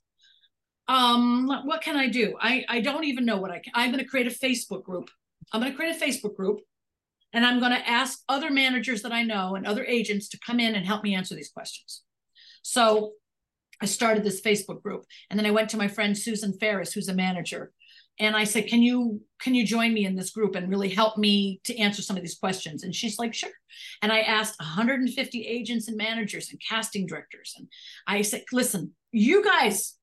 [0.90, 2.34] Um, what can I do?
[2.40, 3.72] I, I don't even know what I can.
[3.76, 5.08] I'm going to create a Facebook group.
[5.52, 6.58] I'm going to create a Facebook group
[7.32, 10.58] and I'm going to ask other managers that I know and other agents to come
[10.58, 12.02] in and help me answer these questions.
[12.62, 13.12] So
[13.80, 17.08] I started this Facebook group and then I went to my friend Susan Ferris, who's
[17.08, 17.70] a manager.
[18.18, 21.16] And I said, can you can you join me in this group and really help
[21.16, 22.82] me to answer some of these questions?
[22.82, 23.52] And she's like, sure.
[24.02, 27.54] And I asked 150 agents and managers and casting directors.
[27.56, 27.68] And
[28.08, 29.94] I said, listen, you guys,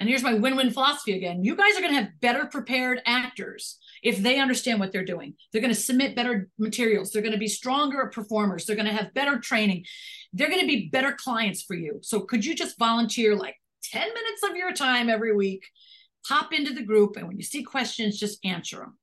[0.00, 3.78] and here's my win-win philosophy again, you guys are going to have better prepared actors
[4.02, 5.34] if they understand what they're doing.
[5.52, 7.12] They're going to submit better materials.
[7.12, 8.64] They're going to be stronger performers.
[8.64, 9.84] They're going to have better training.
[10.32, 12.00] They're going to be better clients for you.
[12.02, 15.66] So could you just volunteer like 10 minutes of your time every week?
[16.26, 18.98] pop into the group, and when you see questions, just answer them.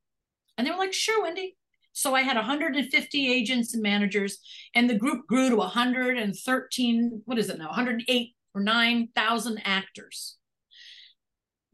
[0.58, 1.58] And they were like, sure, Wendy.
[1.94, 4.40] So I had 150 agents and managers,
[4.76, 7.68] and the group grew to 113, what is it now?
[7.68, 10.38] 108 or 9,000 actors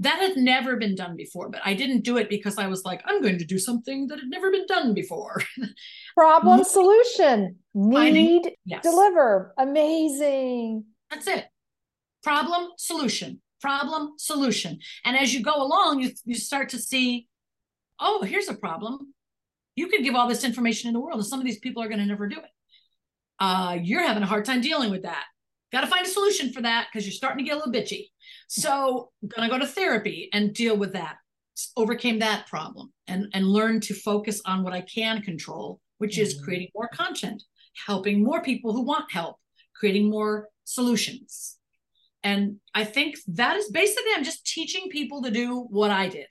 [0.04, 3.02] that had never been done before but i didn't do it because i was like
[3.06, 5.42] i'm going to do something that had never been done before
[6.16, 7.56] problem solution
[8.12, 8.84] need yes.
[8.84, 11.46] deliver amazing that's it
[12.24, 14.80] problem, solution, problem, solution.
[15.06, 17.28] And as you go along, you, you start to see,
[18.00, 19.14] oh, here's a problem.
[19.76, 21.88] You could give all this information in the world, and some of these people are
[21.88, 22.50] going to never do it.
[23.40, 25.26] Uh, you're having a hard time dealing with that.
[25.72, 28.10] Got to find a solution for that because you're starting to get a little bitchy.
[28.56, 31.16] So, I'm going to go to therapy and deal with that.
[31.76, 36.22] Overcame that problem and and learn to focus on what I can control, which mm-hmm.
[36.22, 37.42] is creating more content,
[37.88, 39.38] helping more people who want help,
[39.76, 41.58] creating more solutions.
[42.24, 46.28] And I think that is basically, I'm just teaching people to do what I did.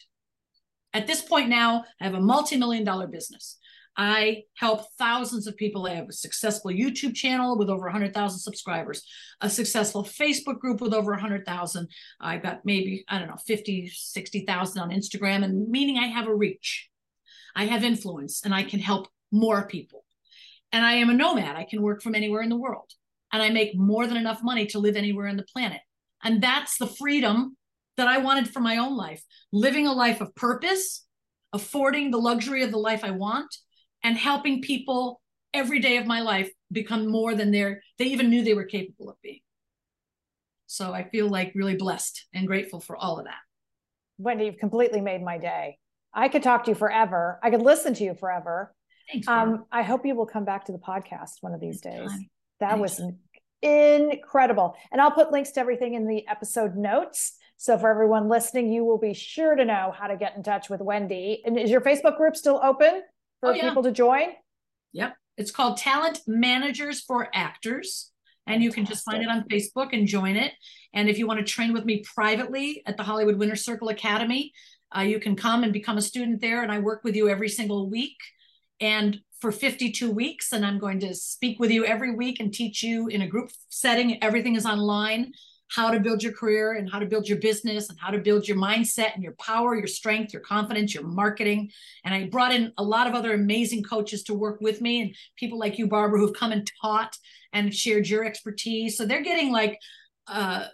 [0.95, 3.59] At this point now, I have a multi million dollar business.
[3.97, 5.87] I help thousands of people.
[5.87, 9.07] I have a successful YouTube channel with over 100,000 subscribers,
[9.41, 11.89] a successful Facebook group with over 100,000.
[12.21, 16.35] I got maybe, I don't know, 50, 60,000 on Instagram, and meaning I have a
[16.35, 16.89] reach.
[17.55, 20.05] I have influence and I can help more people.
[20.73, 21.57] And I am a nomad.
[21.57, 22.91] I can work from anywhere in the world
[23.33, 25.81] and I make more than enough money to live anywhere in the planet.
[26.23, 27.57] And that's the freedom
[27.97, 29.23] that I wanted for my own life
[29.53, 31.05] living a life of purpose,
[31.53, 33.55] affording the luxury of the life I want,
[34.03, 35.21] and helping people
[35.55, 39.11] every day of my life become more than they're, they even knew they were capable
[39.11, 39.41] of being.
[40.67, 43.41] So I feel like really blessed and grateful for all of that.
[44.19, 45.79] Wendy, you've completely made my day.
[46.15, 47.39] I could talk to you forever.
[47.43, 48.75] I could listen to you forever.
[49.11, 49.29] Thanks.
[49.29, 52.11] Um, I hope you will come back to the podcast one of these days.
[52.61, 53.01] That was
[53.61, 54.75] incredible.
[54.91, 57.35] And I'll put links to everything in the episode notes.
[57.57, 60.71] So for everyone listening, you will be sure to know how to get in touch
[60.71, 61.43] with Wendy.
[61.45, 63.03] And is your Facebook group still open
[63.43, 63.69] for oh, yeah.
[63.69, 64.29] people to join?
[64.93, 65.17] Yep.
[65.37, 68.11] It's called Talent Managers for Actors.
[68.47, 70.53] And you can just find it on Facebook and join it.
[70.95, 74.53] And if you want to train with me privately at the Hollywood Winners Circle Academy,
[74.97, 76.63] uh, you can come and become a student there.
[76.63, 78.17] And I work with you every single week.
[78.81, 82.83] And for 52 weeks and I'm going to speak with you every week and teach
[82.83, 84.23] you in a group setting.
[84.23, 85.33] Everything is online
[85.75, 88.47] how to build your career and how to build your business and how to build
[88.47, 91.71] your mindset and your power, your strength, your confidence, your marketing.
[92.05, 95.15] And I brought in a lot of other amazing coaches to work with me and
[95.37, 97.17] people like you, Barbara, who've come and taught
[97.55, 98.99] and shared your expertise.
[98.99, 99.79] So they're getting like
[100.27, 100.67] uh,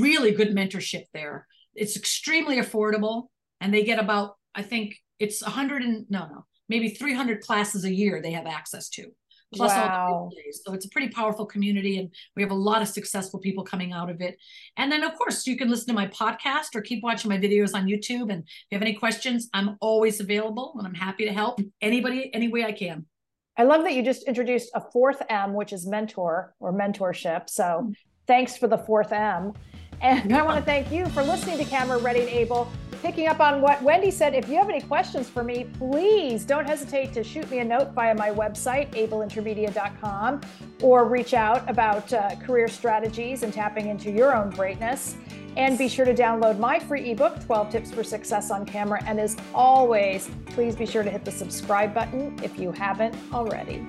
[0.00, 1.48] really good mentorship there.
[1.74, 3.24] It's extremely affordable
[3.60, 7.84] and they get about, I think it's a hundred and no, no, maybe 300 classes
[7.84, 9.10] a year they have access to
[9.52, 10.08] plus wow.
[10.12, 10.60] all the days.
[10.64, 13.92] So it's a pretty powerful community, and we have a lot of successful people coming
[13.92, 14.36] out of it.
[14.76, 17.74] And then, of course, you can listen to my podcast or keep watching my videos
[17.74, 18.32] on YouTube.
[18.32, 22.32] And if you have any questions, I'm always available, and I'm happy to help anybody
[22.34, 23.06] any way I can.
[23.56, 27.48] I love that you just introduced a fourth M, which is mentor or mentorship.
[27.48, 27.92] So mm-hmm.
[28.26, 29.52] thanks for the fourth M.
[30.04, 32.70] And I want to thank you for listening to Camera Ready and Able
[33.04, 36.66] picking up on what Wendy said, if you have any questions for me, please don't
[36.66, 40.40] hesitate to shoot me a note via my website, ableintermedia.com,
[40.82, 45.16] or reach out about uh, career strategies and tapping into your own greatness.
[45.58, 49.02] And be sure to download my free ebook, 12 Tips for Success on Camera.
[49.04, 53.84] And as always, please be sure to hit the subscribe button if you haven't already.